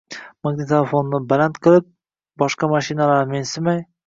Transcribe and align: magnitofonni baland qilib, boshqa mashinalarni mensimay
magnitofonni 0.45 1.19
baland 1.33 1.59
qilib, 1.67 1.87
boshqa 2.45 2.71
mashinalarni 2.75 3.33
mensimay 3.39 3.85